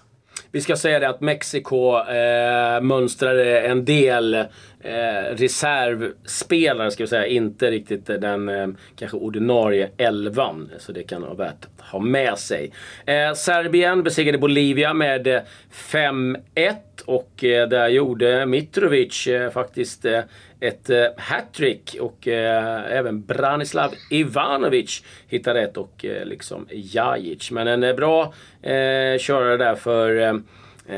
Vi 0.51 0.61
ska 0.61 0.75
säga 0.75 0.99
det 0.99 1.09
att 1.09 1.21
Mexiko 1.21 1.97
eh, 1.97 2.81
mönstrade 2.81 3.61
en 3.61 3.85
del 3.85 4.45
eh, 4.85 5.35
reservspelare, 5.35 6.91
ska 6.91 7.03
vi 7.03 7.07
säga. 7.07 7.25
Inte 7.25 7.71
riktigt 7.71 8.05
den 8.05 8.49
eh, 8.49 8.67
kanske 8.95 9.17
ordinarie 9.17 9.89
elvan. 9.97 10.71
Så 10.77 10.91
det 10.91 11.03
kan 11.03 11.21
vara 11.21 11.33
värt 11.33 11.65
att 11.65 11.85
ha 11.85 11.99
med 11.99 12.37
sig. 12.37 12.71
Eh, 13.05 13.33
Serbien 13.33 14.03
besegrade 14.03 14.37
Bolivia 14.37 14.93
med 14.93 15.27
eh, 15.27 15.41
5-1. 15.71 16.75
Och 17.05 17.43
eh, 17.43 17.67
där 17.67 17.87
gjorde 17.87 18.45
Mitrovic 18.45 19.27
eh, 19.27 19.51
faktiskt 19.51 20.05
eh, 20.05 20.21
ett 20.59 20.89
eh, 20.89 21.05
hattrick 21.17 21.95
och 21.99 22.27
eh, 22.27 22.97
även 22.97 23.21
Branislav 23.21 23.93
Ivanovic 24.11 25.03
hittade 25.27 25.61
rätt 25.61 25.77
och 25.77 26.05
eh, 26.05 26.25
liksom 26.25 26.67
Jajic. 26.71 27.51
Men 27.51 27.67
en 27.67 27.83
eh, 27.83 27.95
bra 27.95 28.33
eh, 28.61 29.17
körare 29.19 29.57
där 29.57 29.75
för 29.75 30.19
eh, 30.21 30.33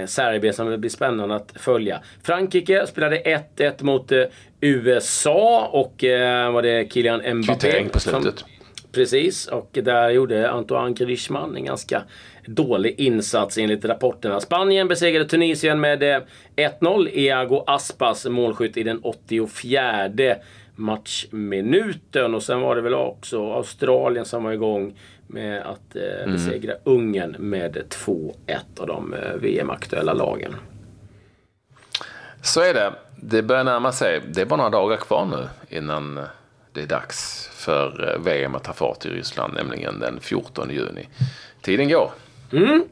Serbien 0.06 0.54
som 0.54 0.70
det 0.70 0.78
blir 0.78 0.90
spännande 0.90 1.36
att 1.36 1.54
följa. 1.56 2.02
Frankrike 2.24 2.88
spelade 2.88 3.44
1-1 3.58 3.84
mot 3.84 4.12
eh, 4.12 4.24
USA 4.62 5.70
och 5.74 6.04
eh, 6.04 6.52
var 6.52 6.62
det 6.62 6.94
Kylian 6.94 7.38
Mbappé. 7.38 7.54
Kvittering 7.54 7.90
på 7.90 8.00
slutet. 8.00 8.40
Som, 8.40 8.50
precis, 8.92 9.48
och 9.48 9.70
där 9.72 10.10
gjorde 10.10 10.52
Antoine 10.52 10.94
Griezmann 10.94 11.56
en 11.56 11.66
ganska 11.66 12.02
dålig 12.46 13.00
insats 13.00 13.58
enligt 13.58 13.86
rapporterna. 13.86 14.40
Spanien 14.40 14.88
besegrade 14.88 15.30
Tunisien 15.30 15.80
med 15.80 16.04
1-0. 16.56 17.08
Eh, 17.08 17.24
Iago 17.24 17.64
Aspas 17.68 18.26
målskytt 18.26 18.78
i 18.78 18.84
den 18.84 19.00
84 19.04 20.10
matchminuten. 20.78 22.36
Och 22.36 22.44
sen 22.44 22.62
var 22.62 22.76
det 22.76 22.82
väl 22.82 22.94
också 22.94 23.52
Australien 23.52 24.26
som 24.26 24.44
var 24.44 24.52
igång 24.52 24.94
med 25.28 25.62
att 25.62 25.96
eh, 25.96 26.24
mm. 26.24 26.32
besegra 26.32 26.72
mm. 26.72 26.82
Ungern 26.84 27.36
med 27.40 27.78
2-1 28.06 28.32
av 28.80 28.88
de 28.88 29.14
eh, 29.14 29.34
VM-aktuella 29.34 30.14
lagen. 30.14 30.56
Så 32.42 32.62
är 32.62 32.74
det. 32.74 32.94
Det 33.22 33.42
börjar 33.42 33.64
närma 33.64 33.92
sig. 33.92 34.22
Det 34.28 34.42
är 34.42 34.46
bara 34.46 34.58
några 34.58 34.70
dagar 34.70 34.98
kvar 34.98 35.26
nu 35.26 35.76
innan 35.78 36.20
det 36.74 36.82
är 36.82 36.88
dags 36.88 37.50
för 37.54 38.14
eh, 38.14 38.24
VM 38.24 38.56
att 38.56 38.64
ta 38.64 38.74
fart 38.74 39.06
i 39.06 39.10
Ryssland, 39.10 39.54
nämligen 39.54 40.00
den 40.00 40.20
14 40.20 40.70
juni. 40.70 41.08
Tiden 41.62 41.90
går. 41.90 42.12
Mm. 42.54 42.84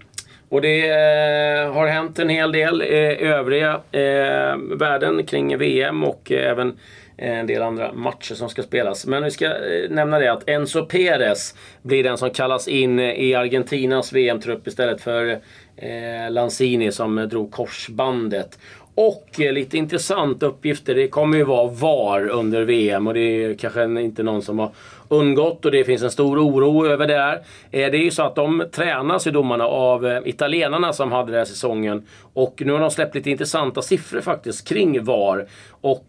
Och 0.49 0.61
det 0.61 0.89
eh, 0.89 1.73
har 1.73 1.87
hänt 1.87 2.19
en 2.19 2.29
hel 2.29 2.51
del 2.51 2.81
i 2.81 3.17
eh, 3.21 3.31
övriga 3.31 3.81
eh, 3.91 4.57
världen 4.77 5.25
kring 5.25 5.57
VM 5.57 6.03
och 6.03 6.31
eh, 6.31 6.51
även 6.51 6.79
Eh, 7.17 7.39
en 7.39 7.47
del 7.47 7.61
andra 7.61 7.93
matcher 7.93 8.35
som 8.35 8.49
ska 8.49 8.63
spelas. 8.63 9.05
Men 9.05 9.23
vi 9.23 9.31
ska 9.31 9.45
eh, 9.45 9.89
nämna 9.89 10.19
det 10.19 10.31
att 10.31 10.49
Enzo 10.49 10.85
Perez 10.85 11.55
blir 11.81 12.03
den 12.03 12.17
som 12.17 12.29
kallas 12.29 12.67
in 12.67 12.99
eh, 12.99 13.11
i 13.11 13.35
Argentinas 13.35 14.13
VM-trupp 14.13 14.67
istället 14.67 15.01
för 15.01 15.39
eh, 15.77 16.31
Lanzini 16.31 16.91
som 16.91 17.15
drog 17.15 17.51
korsbandet. 17.51 18.59
Och 18.95 19.39
eh, 19.39 19.53
lite 19.53 19.77
intressanta 19.77 20.45
uppgifter. 20.45 20.95
Det 20.95 21.07
kommer 21.07 21.37
ju 21.37 21.43
vara 21.43 21.67
VAR 21.67 22.29
under 22.29 22.63
VM 22.63 23.07
och 23.07 23.13
det 23.13 23.19
är 23.19 23.53
kanske 23.53 23.83
inte 23.83 24.23
någon 24.23 24.41
som 24.41 24.59
har 24.59 24.71
undgått 25.09 25.65
och 25.65 25.71
det 25.71 25.83
finns 25.83 26.03
en 26.03 26.11
stor 26.11 26.39
oro 26.39 26.85
över 26.87 27.07
det 27.07 27.13
där. 27.13 27.33
Eh, 27.71 27.91
det 27.91 27.97
är 27.97 28.03
ju 28.03 28.11
så 28.11 28.23
att 28.23 28.35
de 28.35 28.63
tränas 28.71 29.27
ju 29.27 29.31
domarna 29.31 29.65
av 29.67 30.07
eh, 30.07 30.21
italienarna 30.25 30.93
som 30.93 31.11
hade 31.11 31.31
den 31.31 31.37
här 31.37 31.45
säsongen. 31.45 32.03
Och 32.33 32.61
nu 32.65 32.71
har 32.71 32.79
de 32.79 32.91
släppt 32.91 33.15
lite 33.15 33.31
intressanta 33.31 33.81
siffror 33.81 34.21
faktiskt 34.21 34.67
kring 34.67 35.03
VAR 35.03 35.47
och 35.81 36.05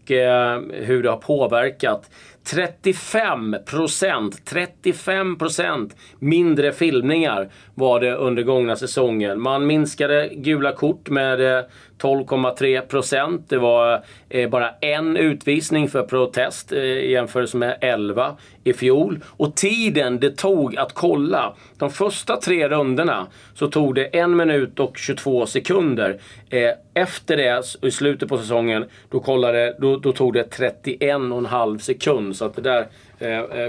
hur 0.71 1.03
det 1.03 1.09
har 1.09 1.17
påverkat. 1.17 2.09
35 2.43 3.55
procent, 3.65 4.45
35 4.45 5.37
procent 5.37 5.95
mindre 6.19 6.71
filmningar 6.71 7.49
var 7.75 7.99
det 7.99 8.15
under 8.15 8.43
gångna 8.43 8.75
säsongen. 8.75 9.41
Man 9.41 9.67
minskade 9.67 10.29
gula 10.33 10.71
kort 10.71 11.09
med 11.09 11.65
12,3 11.99 12.81
procent. 12.81 13.49
Det 13.49 13.57
var 13.57 14.03
eh, 14.29 14.49
bara 14.49 14.69
en 14.81 15.17
utvisning 15.17 15.89
för 15.89 16.03
protest 16.03 16.71
eh, 16.71 16.79
i 16.79 17.11
jämförelse 17.11 17.57
med 17.57 17.77
11 17.81 18.35
i 18.63 18.73
fjol. 18.73 19.19
Och 19.25 19.55
tiden 19.55 20.19
det 20.19 20.37
tog 20.37 20.77
att 20.77 20.93
kolla. 20.93 21.53
De 21.77 21.91
första 21.91 22.37
tre 22.37 22.69
runderna 22.69 23.27
så 23.53 23.67
tog 23.67 23.95
det 23.95 24.05
1 24.05 24.29
minut 24.29 24.79
och 24.79 24.97
22 24.97 25.45
sekunder. 25.45 26.19
Eh, 26.49 26.71
efter 26.93 27.37
det, 27.37 27.63
i 27.81 27.91
slutet 27.91 28.29
på 28.29 28.37
säsongen, 28.37 28.85
då, 29.09 29.19
kollade, 29.19 29.75
då, 29.79 29.97
då 29.97 30.11
tog 30.11 30.33
det 30.33 30.57
31,5 30.57 31.77
sekund. 31.77 32.35
Så 32.35 32.45
att 32.45 32.55
det 32.55 32.61
där 32.61 32.87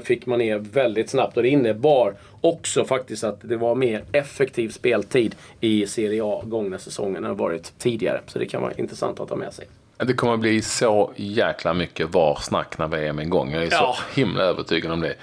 fick 0.04 0.26
man 0.26 0.38
ner 0.38 0.58
väldigt 0.58 1.10
snabbt. 1.10 1.36
Och 1.36 1.42
det 1.42 1.48
innebar 1.48 2.14
också 2.40 2.84
faktiskt 2.84 3.24
att 3.24 3.38
det 3.40 3.56
var 3.56 3.74
mer 3.74 4.04
effektiv 4.12 4.68
speltid 4.68 5.34
i 5.60 5.86
Serie 5.86 6.24
A 6.24 6.42
gångna 6.44 6.78
säsongen 6.78 7.24
än 7.24 7.36
varit 7.36 7.78
tidigare. 7.78 8.20
Så 8.26 8.38
det 8.38 8.46
kan 8.46 8.62
vara 8.62 8.72
intressant 8.72 9.20
att 9.20 9.28
ta 9.28 9.36
med 9.36 9.52
sig. 9.54 9.66
Det 9.96 10.12
kommer 10.12 10.34
att 10.34 10.40
bli 10.40 10.62
så 10.62 11.12
jäkla 11.16 11.74
mycket 11.74 12.14
VAR-snack 12.14 12.78
när 12.78 12.88
VM 12.88 13.18
är 13.18 13.22
igång. 13.22 13.52
Jag 13.52 13.62
är 13.62 13.68
ja. 13.70 13.96
så 13.96 14.20
himla 14.20 14.42
övertygad 14.42 14.92
om 14.92 15.00
det. 15.00 15.14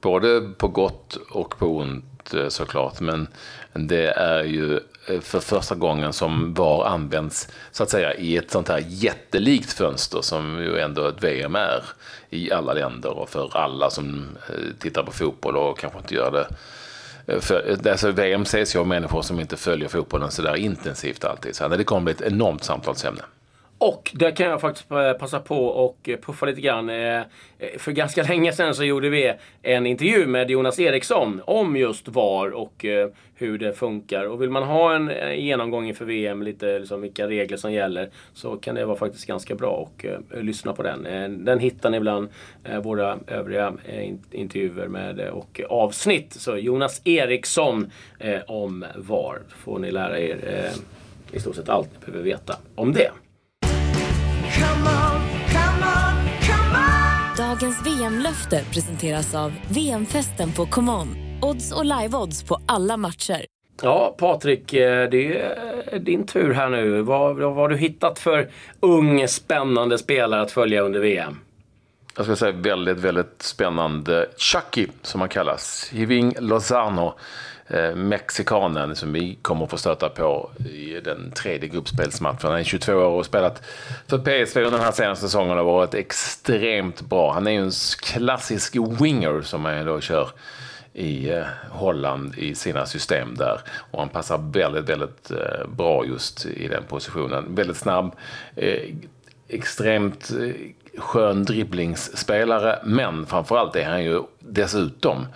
Både 0.00 0.40
på 0.40 0.68
gott 0.68 1.18
och 1.30 1.58
på 1.58 1.66
ont 1.66 2.04
eh, 2.34 2.48
såklart. 2.48 3.00
Men 3.00 3.28
det 3.72 4.06
är 4.10 4.44
ju 4.44 4.80
eh, 5.06 5.20
för 5.20 5.40
första 5.40 5.74
gången 5.74 6.12
som 6.12 6.54
VAR 6.54 6.86
används 6.86 7.48
så 7.70 7.82
att 7.82 7.90
säga 7.90 8.14
i 8.14 8.36
ett 8.36 8.50
sånt 8.50 8.68
här 8.68 8.84
jättelikt 8.88 9.72
fönster 9.72 10.20
som 10.20 10.58
ju 10.58 10.78
ändå 10.78 11.06
ett 11.06 11.24
VM 11.24 11.56
är 11.56 11.84
i 12.30 12.52
alla 12.52 12.72
länder 12.72 13.18
och 13.18 13.28
för 13.28 13.56
alla 13.56 13.90
som 13.90 14.24
eh, 14.48 14.54
tittar 14.78 15.02
på 15.02 15.12
fotboll 15.12 15.56
och 15.56 15.78
kanske 15.78 15.98
inte 15.98 16.14
gör 16.14 16.30
det 16.30 16.46
eh, 17.32 17.40
för, 17.40 17.88
alltså 17.88 18.10
VM 18.10 18.42
ses 18.42 18.74
ju 18.74 18.78
av 18.78 18.86
människor 18.86 19.22
som 19.22 19.40
inte 19.40 19.56
följer 19.56 19.88
fotbollen 19.88 20.30
så 20.30 20.42
där 20.42 20.56
intensivt 20.56 21.24
alltid. 21.24 21.56
Så 21.56 21.68
det 21.68 21.84
kommer 21.84 22.02
bli 22.02 22.12
ett 22.12 22.32
enormt 22.32 22.64
samtalsämne. 22.64 23.22
Och 23.82 24.10
där 24.14 24.30
kan 24.30 24.46
jag 24.46 24.60
faktiskt 24.60 24.90
eh, 24.90 25.12
passa 25.12 25.40
på 25.40 25.66
och 25.66 26.08
eh, 26.08 26.18
puffa 26.18 26.46
lite 26.46 26.60
grann. 26.60 26.90
Eh, 26.90 27.22
för 27.78 27.92
ganska 27.92 28.22
länge 28.28 28.52
sedan 28.52 28.74
så 28.74 28.84
gjorde 28.84 29.08
vi 29.08 29.34
en 29.62 29.86
intervju 29.86 30.26
med 30.26 30.50
Jonas 30.50 30.78
Eriksson 30.78 31.40
om 31.44 31.76
just 31.76 32.08
VAR 32.08 32.50
och 32.50 32.84
hur 33.34 33.58
det 33.58 33.72
funkar. 33.72 34.24
Och 34.24 34.42
vill 34.42 34.50
man 34.50 34.62
ha 34.62 34.94
en 34.94 35.10
genomgång 35.40 35.88
inför 35.88 36.04
VM, 36.04 36.42
lite 36.42 36.78
liksom 36.78 37.00
vilka 37.00 37.28
regler 37.28 37.56
som 37.56 37.72
gäller, 37.72 38.10
så 38.34 38.56
kan 38.56 38.74
det 38.74 38.84
vara 38.84 38.96
faktiskt 38.96 39.26
ganska 39.26 39.54
bra 39.54 39.88
att 40.30 40.44
lyssna 40.44 40.72
på 40.72 40.82
den. 40.82 41.04
Den 41.44 41.58
hittar 41.58 41.90
ni 41.90 42.00
bland 42.00 42.28
våra 42.82 43.18
övriga 43.26 43.72
intervjuer 44.30 44.88
med 44.88 45.20
och 45.20 45.60
avsnitt. 45.68 46.32
Så 46.32 46.56
Jonas 46.56 47.02
Eriksson 47.04 47.90
om 48.46 48.84
VAR 48.96 49.38
får 49.48 49.78
ni 49.78 49.90
lära 49.90 50.18
er 50.18 50.70
i 51.32 51.40
stort 51.40 51.56
sett 51.56 51.68
allt 51.68 51.90
ni 52.00 52.06
behöver 52.06 52.24
veta 52.24 52.56
om 52.74 52.92
det. 52.92 53.10
Dagens 57.36 57.86
VM-löfte 57.86 58.64
presenteras 58.72 59.34
av 59.34 59.52
VM-festen 59.70 60.52
på 60.52 60.66
ComeOn. 60.66 61.16
Odds 61.42 61.72
och 61.72 61.84
live-odds 61.84 62.46
på 62.46 62.58
alla 62.66 62.96
matcher. 62.96 63.46
Ja, 63.82 64.14
Patrik, 64.18 64.72
eh, 64.72 65.10
det 65.10 65.40
är 65.40 65.98
din 65.98 66.26
tur 66.26 66.52
här 66.52 66.68
nu. 66.68 67.02
Vad, 67.02 67.36
vad 67.36 67.54
har 67.54 67.68
du 67.68 67.76
hittat 67.76 68.18
för 68.18 68.50
ung, 68.80 69.28
spännande 69.28 69.98
spelare 69.98 70.40
att 70.40 70.50
följa 70.50 70.82
under 70.82 71.00
VM? 71.00 71.38
Jag 72.16 72.24
ska 72.24 72.36
säga 72.36 72.52
väldigt, 72.52 72.98
väldigt 72.98 73.42
spännande. 73.42 74.28
Chucky, 74.36 74.86
som 75.02 75.20
han 75.20 75.28
kallas. 75.28 75.90
Hiving 75.92 76.34
Lozano 76.38 77.14
Eh, 77.66 77.94
mexikanen 77.94 78.96
som 78.96 79.12
vi 79.12 79.38
kommer 79.42 79.64
att 79.64 79.70
få 79.70 79.76
stöta 79.76 80.08
på 80.08 80.50
i 80.70 81.00
den 81.04 81.30
tredje 81.30 81.68
gruppspelsmatchen. 81.68 82.50
Han 82.50 82.58
är 82.58 82.64
22 82.64 82.92
år 82.92 83.18
och 83.18 83.26
spelat 83.26 83.62
för 84.06 84.18
PSV 84.18 84.60
under 84.60 84.78
den 84.78 84.86
här 84.86 84.92
senaste 84.92 85.26
säsongen 85.26 85.58
och 85.58 85.66
varit 85.66 85.94
extremt 85.94 87.00
bra. 87.00 87.32
Han 87.32 87.46
är 87.46 87.50
ju 87.50 87.62
en 87.62 87.70
klassisk 88.02 88.76
winger 89.00 89.42
som 89.42 89.60
man 89.60 89.86
då 89.86 90.00
kör 90.00 90.30
i 90.92 91.30
eh, 91.30 91.44
Holland 91.70 92.34
i 92.38 92.54
sina 92.54 92.86
system 92.86 93.34
där. 93.34 93.60
Och 93.90 93.98
han 93.98 94.08
passar 94.08 94.38
väldigt, 94.38 94.88
väldigt 94.88 95.30
eh, 95.30 95.68
bra 95.68 96.06
just 96.06 96.46
i 96.46 96.68
den 96.68 96.82
positionen. 96.88 97.54
Väldigt 97.54 97.76
snabb, 97.76 98.16
extremt 99.48 100.30
skön 100.98 101.44
dribblingsspelare, 101.44 102.78
men 102.84 103.26
framförallt 103.26 103.76
är 103.76 103.84
han 103.84 104.04
ju 104.04 104.22
dessutom 104.38 105.26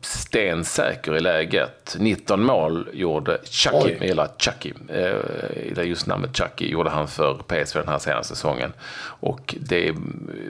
stensäker 0.00 1.16
i 1.16 1.20
läget. 1.20 1.96
19 1.98 2.44
mål 2.44 2.88
gjorde 2.92 3.38
Chucky, 3.44 3.96
jag 3.98 4.06
gillar 4.06 4.28
Chucky, 4.38 4.72
eh, 4.88 5.84
just 5.84 6.06
namnet 6.06 6.36
Chucky 6.36 6.70
gjorde 6.70 6.90
han 6.90 7.08
för 7.08 7.34
PSV 7.34 7.80
den 7.80 7.88
här 7.88 7.98
senaste 7.98 8.34
säsongen. 8.34 8.72
Och 9.20 9.54
det 9.60 9.88
är 9.88 9.94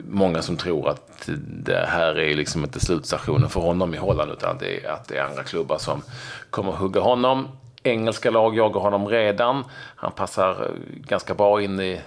många 0.09 0.43
som 0.43 0.57
tror 0.57 0.89
att 0.89 1.29
det 1.47 1.87
här 1.89 2.19
är 2.19 2.35
liksom 2.35 2.65
inte 2.65 2.81
slutstationen 2.81 3.49
för 3.49 3.61
honom 3.61 3.95
i 3.95 3.97
Holland 3.97 4.33
utan 4.33 4.59
det 4.59 4.85
är, 4.85 4.91
att 4.91 5.09
det 5.09 5.17
är 5.17 5.23
andra 5.23 5.43
klubbar 5.43 5.79
som 5.79 6.03
kommer 6.51 6.73
hugga 6.73 7.01
honom. 7.01 7.49
Engelska 7.83 8.31
lag 8.31 8.57
jagar 8.57 8.81
honom 8.81 9.09
redan. 9.09 9.65
Han 9.97 10.13
passar 10.13 10.71
ganska 10.89 11.35
bra 11.35 11.63
in 11.63 11.81
i 11.81 12.01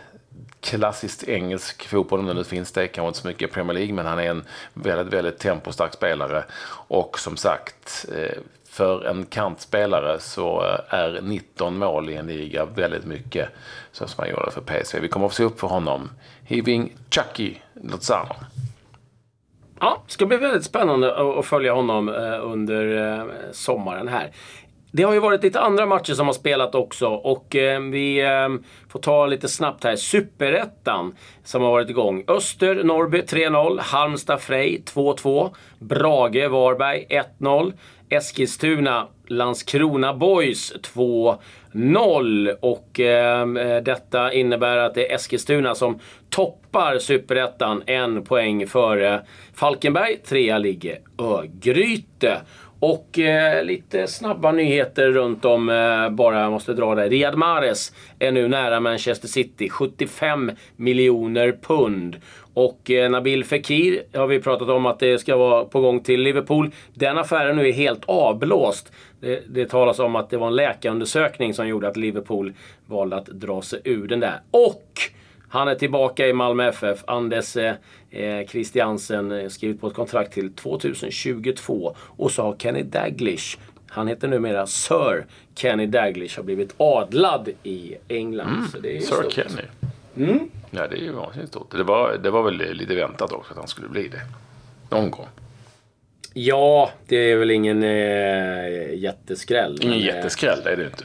klassiskt 0.61 1.23
engelsk 1.23 1.87
fotboll, 1.87 2.19
om 2.19 2.25
det 2.25 2.33
nu 2.33 2.43
finns 2.43 2.71
det, 2.71 2.87
kanske 2.87 3.07
inte 3.07 3.19
så 3.19 3.27
mycket 3.27 3.49
i 3.49 3.53
Premier 3.53 3.73
League, 3.73 3.93
men 3.93 4.05
han 4.05 4.19
är 4.19 4.29
en 4.29 4.43
väldigt, 4.73 5.13
väldigt 5.13 5.39
tempostark 5.39 5.93
spelare. 5.93 6.43
Och 6.87 7.19
som 7.19 7.37
sagt, 7.37 8.05
eh, 8.15 8.37
för 8.69 9.05
en 9.05 9.25
kantspelare 9.25 10.19
så 10.19 10.63
eh, 10.63 10.93
är 10.99 11.21
19 11.21 11.77
mål 11.77 12.09
i 12.09 12.15
en 12.15 12.27
liga 12.27 12.65
väldigt 12.65 13.05
mycket, 13.05 13.49
så 13.91 14.07
som 14.07 14.21
han 14.21 14.29
gjorde 14.29 14.51
för 14.51 14.61
PSV. 14.61 14.99
Vi 14.99 15.07
kommer 15.07 15.25
att 15.25 15.33
se 15.33 15.43
upp 15.43 15.59
för 15.59 15.67
honom. 15.67 16.09
Hiving 16.43 16.95
Chucky 17.09 17.55
Lozano. 17.73 18.35
Ja, 19.79 20.01
det 20.05 20.11
ska 20.11 20.25
bli 20.25 20.37
väldigt 20.37 20.65
spännande 20.65 21.39
att 21.39 21.45
följa 21.45 21.73
honom 21.73 22.09
eh, 22.09 22.39
under 22.41 23.25
sommaren 23.51 24.07
här. 24.07 24.31
Det 24.93 25.03
har 25.03 25.13
ju 25.13 25.19
varit 25.19 25.43
lite 25.43 25.59
andra 25.59 25.85
matcher 25.85 26.13
som 26.13 26.25
har 26.25 26.33
spelat 26.33 26.75
också 26.75 27.07
och 27.07 27.55
eh, 27.55 27.81
vi 27.81 28.21
eh, 28.21 28.49
får 28.89 28.99
ta 28.99 29.25
lite 29.25 29.47
snabbt 29.47 29.83
här. 29.83 29.95
Superettan 29.95 31.15
som 31.43 31.61
har 31.61 31.71
varit 31.71 31.89
igång. 31.89 32.23
Öster, 32.27 32.83
Norrby 32.83 33.21
3-0. 33.21 33.79
Halmstad, 33.79 34.41
Frej 34.41 34.83
2-2. 34.85 35.49
Brage, 35.79 36.49
Varberg 36.49 37.05
1-0. 37.39 37.73
Eskilstuna, 38.09 39.07
Landskrona 39.27 40.13
Boys 40.13 40.73
2-0. 40.73 42.55
Och 42.59 42.99
ehm, 42.99 43.57
eh, 43.57 43.77
detta 43.83 44.33
innebär 44.33 44.77
att 44.77 44.93
det 44.93 45.11
är 45.11 45.15
Eskilstuna 45.15 45.75
som 45.75 45.99
toppar 46.29 46.99
Superettan 46.99 47.83
en 47.85 48.23
poäng 48.23 48.67
före 48.67 49.21
Falkenberg. 49.53 50.17
Trea 50.17 50.57
ligger 50.57 50.99
Örgryte. 51.19 52.41
Och 52.81 53.19
eh, 53.19 53.63
lite 53.63 54.07
snabba 54.07 54.51
nyheter 54.51 55.11
runt 55.11 55.45
om, 55.45 55.69
eh, 55.69 56.09
bara 56.09 56.41
jag 56.41 56.51
måste 56.51 56.73
dra 56.73 56.95
det. 56.95 57.09
Riyad 57.09 57.37
Mahrez 57.37 57.93
är 58.19 58.31
nu 58.31 58.47
nära 58.47 58.79
Manchester 58.79 59.27
City. 59.27 59.69
75 59.69 60.51
miljoner 60.75 61.57
pund. 61.61 62.15
Och 62.53 62.91
eh, 62.91 63.09
Nabil 63.09 63.43
Fekir 63.43 64.03
har 64.13 64.27
vi 64.27 64.39
pratat 64.39 64.69
om 64.69 64.85
att 64.85 64.99
det 64.99 65.19
ska 65.19 65.37
vara 65.37 65.65
på 65.65 65.81
gång 65.81 65.99
till 65.99 66.21
Liverpool. 66.21 66.71
Den 66.93 67.17
affären 67.17 67.55
nu 67.55 67.67
är 67.67 67.73
helt 67.73 68.03
avblåst. 68.05 68.91
Det, 69.19 69.43
det 69.49 69.65
talas 69.65 69.99
om 69.99 70.15
att 70.15 70.29
det 70.29 70.37
var 70.37 70.47
en 70.47 70.55
läkarundersökning 70.55 71.53
som 71.53 71.67
gjorde 71.67 71.87
att 71.87 71.97
Liverpool 71.97 72.53
valde 72.85 73.15
att 73.15 73.25
dra 73.25 73.61
sig 73.61 73.81
ur 73.83 74.07
den 74.07 74.19
där. 74.19 74.41
Och 74.51 74.85
han 75.51 75.67
är 75.67 75.75
tillbaka 75.75 76.27
i 76.27 76.33
Malmö 76.33 76.67
FF. 76.67 77.03
Anders 77.07 77.57
eh, 77.57 78.47
Christiansen 78.47 79.31
eh, 79.31 79.47
skrivit 79.47 79.81
på 79.81 79.87
ett 79.87 79.93
kontrakt 79.93 80.33
till 80.33 80.53
2022. 80.53 81.95
Och 81.97 82.31
så 82.31 82.43
har 82.43 82.55
Kenny 82.55 82.83
Daglish 82.83 83.57
han 83.93 84.07
heter 84.07 84.27
numera 84.27 84.67
Sir 84.67 85.25
Kenny 85.55 85.85
Daglish. 85.85 86.37
Har 86.37 86.43
blivit 86.43 86.73
adlad 86.77 87.49
i 87.63 87.95
England. 88.07 88.49
Mm, 88.49 88.67
så 88.67 88.79
det 88.79 88.97
är 88.97 89.01
Sir 89.01 89.15
stort. 89.15 89.33
Kenny. 89.33 89.61
Mm. 90.17 90.49
Ja, 90.71 90.87
det 90.87 90.95
är 90.95 91.01
ju 91.01 91.11
vansinnigt 91.11 91.51
stort. 91.51 91.71
Det 91.71 91.83
var, 91.83 92.17
det 92.17 92.29
var 92.29 92.43
väl 92.43 92.73
lite 92.73 92.95
väntat 92.95 93.31
också 93.31 93.51
att 93.53 93.57
han 93.57 93.67
skulle 93.67 93.87
bli 93.87 94.07
det. 94.07 94.21
Någon 94.95 95.11
gång. 95.11 95.27
Ja, 96.33 96.91
det 97.07 97.15
är 97.15 97.37
väl 97.37 97.51
ingen 97.51 97.83
eh, 97.83 98.93
jätteskräll. 98.93 99.79
Ingen 99.81 99.99
eh, 99.99 100.05
jätteskräll, 100.05 100.59
det 100.63 100.71
är 100.71 100.77
det 100.77 100.85
inte. 100.85 101.03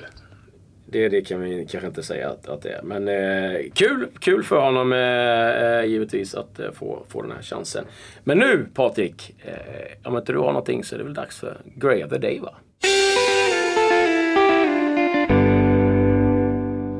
Det, 0.88 1.08
det 1.08 1.22
kan 1.22 1.40
vi 1.40 1.66
kanske 1.70 1.88
inte 1.88 2.02
säga 2.02 2.30
att, 2.30 2.48
att 2.48 2.62
det 2.62 2.70
är. 2.70 2.82
Men 2.82 3.08
eh, 3.08 3.60
kul, 3.74 4.08
kul 4.20 4.44
för 4.44 4.60
honom 4.60 4.92
eh, 4.92 4.98
eh, 4.98 5.84
givetvis 5.84 6.34
att 6.34 6.58
eh, 6.58 6.70
få, 6.72 7.04
få 7.08 7.22
den 7.22 7.32
här 7.32 7.42
chansen. 7.42 7.84
Men 8.24 8.38
nu 8.38 8.66
Patrik, 8.74 9.34
eh, 9.44 10.08
om 10.10 10.16
inte 10.16 10.32
du 10.32 10.38
har 10.38 10.46
någonting 10.46 10.84
så 10.84 10.94
är 10.94 10.98
det 10.98 11.04
väl 11.04 11.14
dags 11.14 11.40
för 11.40 11.56
Grey 11.64 12.04
of 12.04 12.10
the 12.10 12.18
Day 12.18 12.40
va? 12.40 12.54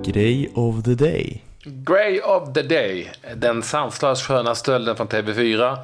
Grej 0.04 0.50
of 0.54 0.84
the 0.84 0.94
day. 0.94 1.42
Grey 1.64 2.20
of 2.20 2.52
the 2.52 2.62
Day, 2.62 3.10
den 3.36 3.62
sanslöst 3.62 4.22
sköna 4.22 4.54
stölden 4.54 4.96
från 4.96 5.08
TV4. 5.08 5.76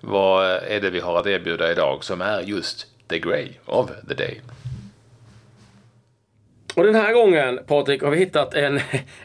Vad 0.00 0.46
är 0.46 0.80
det 0.80 0.90
vi 0.90 1.00
har 1.00 1.18
att 1.20 1.26
erbjuda 1.26 1.72
idag 1.72 2.04
som 2.04 2.20
är 2.20 2.40
just 2.40 2.86
the 3.08 3.18
Grey 3.18 3.48
of 3.66 3.90
the 4.08 4.14
Day? 4.14 4.40
Och 6.76 6.84
den 6.84 6.94
här 6.94 7.12
gången 7.12 7.60
Patrik 7.66 8.02
har 8.02 8.10
vi 8.10 8.16
hittat 8.16 8.54
en, 8.54 8.80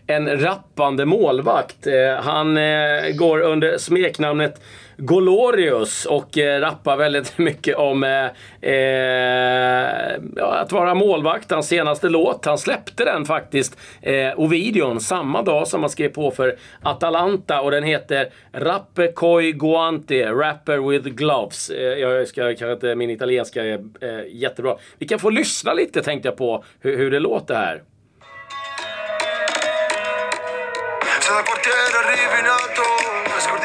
en 0.07 0.41
rappande 0.41 1.05
målvakt. 1.05 1.87
Eh, 1.87 2.23
han 2.23 2.57
eh, 2.57 3.09
går 3.15 3.39
under 3.39 3.77
smeknamnet 3.77 4.61
Golorius 4.99 6.05
och 6.05 6.37
eh, 6.37 6.61
rappar 6.61 6.97
väldigt 6.97 7.37
mycket 7.37 7.77
om 7.77 8.03
eh, 8.03 8.71
eh, 8.71 10.19
ja, 10.35 10.53
att 10.53 10.71
vara 10.71 10.95
målvakt. 10.95 11.51
Hans 11.51 11.67
senaste 11.67 12.09
låt, 12.09 12.45
han 12.45 12.57
släppte 12.57 13.05
den 13.05 13.25
faktiskt, 13.25 13.77
eh, 14.01 14.13
Ovidion, 14.13 14.49
videon, 14.49 14.99
samma 14.99 15.41
dag 15.41 15.67
som 15.67 15.81
han 15.81 15.89
skrev 15.89 16.09
på 16.09 16.31
för 16.31 16.55
Atalanta 16.81 17.61
och 17.61 17.71
den 17.71 17.83
heter 17.83 18.29
Rappe 18.51 19.11
Coi 19.11 19.51
Guante, 19.51 20.31
Rapper 20.31 20.89
with 20.89 21.09
Gloves. 21.09 21.69
Eh, 21.69 21.83
jag 21.83 22.27
ska 22.27 22.41
kanske 22.41 22.71
inte, 22.71 22.95
min 22.95 23.09
italienska 23.09 23.65
är 23.65 23.83
eh, 24.01 24.25
jättebra. 24.31 24.75
Vi 24.97 25.07
kan 25.07 25.19
få 25.19 25.29
lyssna 25.29 25.73
lite 25.73 26.01
tänkte 26.01 26.27
jag 26.27 26.37
på 26.37 26.63
hur, 26.79 26.97
hur 26.97 27.11
det 27.11 27.19
låter 27.19 27.55
här. 27.55 27.81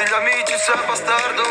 Gli 0.05 0.13
amici 0.13 0.57
sei 0.57 0.85
bastardo. 0.85 1.43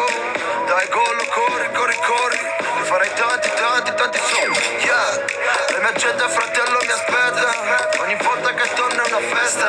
Dai 0.67 0.89
gollo, 0.89 1.25
corri, 1.37 1.69
corri, 1.73 1.97
corri. 1.97 2.41
Ne 2.77 2.85
farai 2.85 3.11
tanti, 3.15 3.51
tanti, 3.55 3.95
tanti 3.95 4.19
soldi. 4.19 4.85
Yeah. 4.85 5.25
La 5.73 5.79
mia 5.79 5.93
gente 5.93 6.29
fratello 6.29 6.79
mi 6.81 6.93
aspetta. 6.93 8.03
Ogni 8.03 8.17
volta 8.17 8.55
che 8.55 8.75
torna 8.75 9.03
è 9.03 9.07
una 9.13 9.23
festa. 9.35 9.67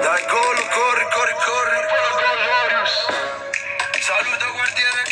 Dai 0.00 0.24
gollo, 0.28 0.62
corri, 0.70 1.06
corri, 1.10 1.34
corri. 1.46 1.62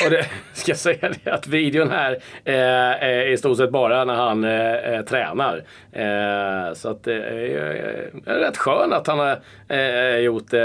Och 0.00 0.10
det 0.10 0.28
ska 0.64 0.74
säga 0.74 1.10
det 1.24 1.30
att 1.30 1.46
videon 1.46 1.90
här 1.90 2.12
eh, 2.44 2.54
är 2.54 3.26
i 3.26 3.36
stort 3.36 3.56
sett 3.56 3.70
bara 3.70 4.04
när 4.04 4.14
han 4.14 4.44
eh, 4.44 4.74
eh 4.74 5.04
tränar. 5.04 5.62
Eh, 5.92 6.74
så 6.74 6.88
att 6.88 7.06
eh, 7.06 7.14
det 7.14 8.10
är 8.26 8.38
rätt 8.38 8.56
skönt 8.56 8.92
att 8.92 9.06
han 9.06 9.18
har 9.18 9.40
eh, 9.68 10.16
gjort 10.16 10.52
eh, 10.52 10.58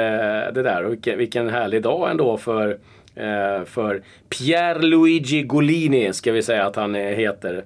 det 0.53 0.63
där. 0.63 0.83
Och 0.83 0.91
vilken, 0.91 1.17
vilken 1.17 1.49
härlig 1.49 1.81
dag 1.81 2.11
ändå 2.11 2.37
för 2.37 2.77
för 3.65 4.03
Pierluigi 4.29 5.43
Golini 5.43 6.13
ska 6.13 6.31
vi 6.31 6.43
säga 6.43 6.65
att 6.65 6.75
han 6.75 6.95
heter. 6.95 7.63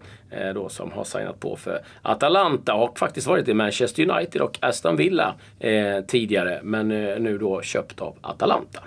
Då, 0.53 0.69
som 0.69 0.91
har 0.91 1.03
signat 1.03 1.39
på 1.39 1.55
för 1.55 1.79
Atalanta 2.01 2.73
och 2.73 2.99
faktiskt 2.99 3.27
varit 3.27 3.47
i 3.47 3.53
Manchester 3.53 4.09
United 4.09 4.41
och 4.41 4.57
Aston 4.61 4.95
Villa 4.95 5.35
eh, 5.59 6.01
tidigare. 6.07 6.59
Men 6.63 6.87
nu 7.23 7.37
då 7.37 7.61
köpt 7.61 8.01
av 8.01 8.15
Atalanta. 8.21 8.83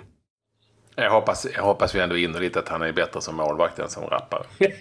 Jag 0.95 1.09
hoppas, 1.09 1.47
jag 1.55 1.63
hoppas 1.63 1.95
vi 1.95 1.99
ändå 1.99 2.17
innerligt 2.17 2.57
att 2.57 2.69
han 2.69 2.81
är 2.81 2.91
bättre 2.91 3.21
som 3.21 3.35
målvakt 3.35 3.79
än 3.79 3.89
som 3.89 4.03
rappare. 4.03 4.43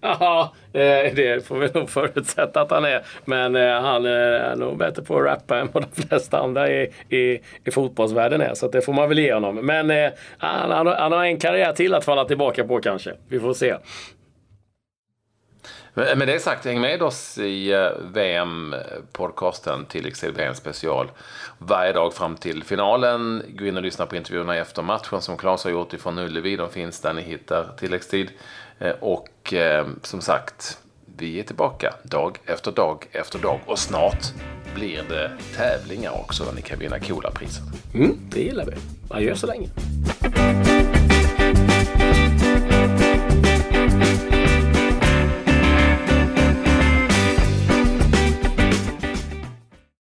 Ja, 0.00 0.52
eh, 0.72 1.14
det 1.14 1.46
får 1.46 1.58
vi 1.58 1.70
nog 1.74 1.90
förutsätta 1.90 2.60
att 2.60 2.70
han 2.70 2.84
är. 2.84 3.02
Men 3.24 3.56
eh, 3.56 3.80
han 3.80 4.06
eh, 4.06 4.12
är 4.12 4.56
nog 4.56 4.78
bättre 4.78 5.02
på 5.02 5.18
att 5.18 5.24
rappa 5.24 5.58
än 5.58 5.68
vad 5.72 5.82
de 5.94 6.02
flesta 6.02 6.38
andra 6.38 6.70
i, 6.70 6.92
i, 7.08 7.40
i 7.64 7.70
fotbollsvärlden 7.70 8.40
är. 8.40 8.54
Så 8.54 8.66
att 8.66 8.72
det 8.72 8.80
får 8.80 8.92
man 8.92 9.08
väl 9.08 9.18
ge 9.18 9.34
honom. 9.34 9.54
Men 9.56 10.12
han, 10.38 10.70
han, 10.70 10.86
han 10.86 11.12
har 11.12 11.24
en 11.24 11.38
karriär 11.38 11.72
till 11.72 11.94
att 11.94 12.04
falla 12.04 12.24
tillbaka 12.24 12.64
på 12.64 12.80
kanske. 12.80 13.14
Vi 13.28 13.40
får 13.40 13.54
se. 13.54 13.74
Eh, 15.98 16.04
men 16.06 16.18
med 16.18 16.28
det 16.28 16.40
sagt, 16.40 16.64
häng 16.64 16.80
med 16.80 17.02
oss 17.02 17.38
i 17.38 17.72
eh, 17.72 17.90
VM-podcasten 18.12 19.84
tilläggstid 19.84 20.34
VM 20.34 20.54
special 20.54 21.10
varje 21.58 21.92
dag 21.92 22.14
fram 22.14 22.36
till 22.36 22.64
finalen. 22.64 23.42
Gå 23.48 23.64
in 23.64 23.76
och 23.76 23.82
lyssna 23.82 24.06
på 24.06 24.16
intervjuerna 24.16 24.56
efter 24.56 24.82
matchen 24.82 25.22
som 25.22 25.36
Claes 25.36 25.64
har 25.64 25.70
gjort 25.70 25.92
ifrån 25.92 26.18
Ullevi. 26.18 26.56
De 26.56 26.70
finns 26.70 27.00
där 27.00 27.12
ni 27.12 27.22
hittar 27.22 27.66
tilläggstid. 27.78 28.30
Eh, 28.78 28.94
och 29.00 29.54
som 30.02 30.20
sagt, 30.20 30.78
vi 31.16 31.40
är 31.40 31.42
tillbaka 31.42 31.94
dag 32.02 32.38
efter 32.46 32.72
dag 32.72 33.06
efter 33.12 33.38
dag. 33.38 33.60
Och 33.66 33.78
snart 33.78 34.24
blir 34.74 35.02
det 35.08 35.30
tävlingar 35.56 36.20
också 36.20 36.44
där 36.44 36.52
ni 36.52 36.62
kan 36.62 36.78
vinna 36.78 36.98
coola 36.98 37.30
priser. 37.30 37.64
Mm, 37.94 38.16
det 38.30 38.40
gillar 38.40 38.64
vi. 38.64 38.72
Adjö 39.08 39.36
så 39.36 39.46
länge. 39.46 39.68